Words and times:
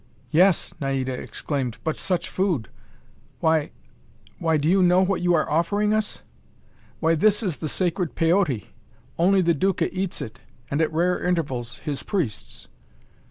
"Yes," 0.31 0.73
Naida 0.81 1.13
exclaimed, 1.13 1.77
"but 1.83 1.95
such 1.95 2.27
food! 2.27 2.69
Why 3.39 3.69
why, 4.39 4.57
do 4.57 4.67
you 4.67 4.81
know 4.81 5.03
what 5.03 5.21
you 5.21 5.35
are 5.35 5.47
offering 5.47 5.93
us? 5.93 6.23
Why, 6.99 7.13
this 7.13 7.43
is 7.43 7.57
the 7.57 7.69
sacred 7.69 8.15
Peyote! 8.15 8.69
Only 9.19 9.41
the 9.41 9.53
Duca 9.53 9.95
eats 9.95 10.19
it, 10.19 10.39
and, 10.71 10.81
at 10.81 10.91
rare 10.91 11.23
intervals, 11.23 11.77
his 11.85 12.01
priests." 12.01 12.67